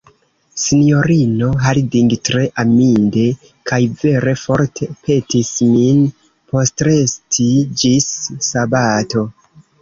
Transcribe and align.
Sinjorino 0.59 1.49
Harding 1.65 2.15
tre 2.29 2.45
aminde 2.63 3.25
kaj 3.71 3.79
vere 3.99 4.33
forte 4.45 4.89
petis 5.03 5.53
min 5.75 6.01
postresti 6.55 7.47
ĝis 7.83 8.09
sabato. 8.51 9.25